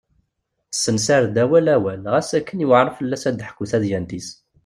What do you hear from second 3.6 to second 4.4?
tadyant-is.